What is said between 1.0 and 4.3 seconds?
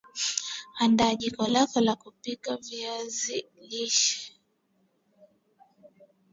jiko lako la kupikia viazi lishe